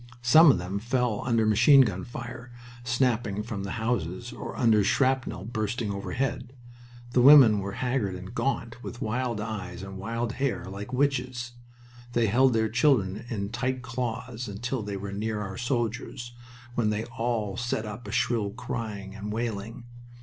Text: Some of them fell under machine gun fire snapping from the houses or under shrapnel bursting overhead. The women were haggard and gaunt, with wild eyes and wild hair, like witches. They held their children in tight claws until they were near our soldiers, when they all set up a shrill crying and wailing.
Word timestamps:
Some 0.23 0.49
of 0.49 0.57
them 0.57 0.79
fell 0.79 1.21
under 1.27 1.45
machine 1.45 1.81
gun 1.81 2.03
fire 2.03 2.51
snapping 2.83 3.43
from 3.43 3.61
the 3.63 3.73
houses 3.73 4.33
or 4.33 4.57
under 4.57 4.83
shrapnel 4.83 5.45
bursting 5.45 5.91
overhead. 5.91 6.53
The 7.11 7.21
women 7.21 7.59
were 7.59 7.73
haggard 7.73 8.15
and 8.15 8.33
gaunt, 8.33 8.81
with 8.83 8.99
wild 8.99 9.39
eyes 9.39 9.83
and 9.83 9.99
wild 9.99 10.31
hair, 10.31 10.65
like 10.65 10.91
witches. 10.91 11.51
They 12.13 12.25
held 12.25 12.53
their 12.53 12.67
children 12.67 13.25
in 13.29 13.49
tight 13.49 13.83
claws 13.83 14.47
until 14.47 14.81
they 14.81 14.97
were 14.97 15.13
near 15.13 15.39
our 15.39 15.55
soldiers, 15.55 16.33
when 16.73 16.89
they 16.89 17.05
all 17.05 17.55
set 17.55 17.85
up 17.85 18.07
a 18.07 18.11
shrill 18.11 18.49
crying 18.49 19.13
and 19.13 19.31
wailing. 19.31 19.83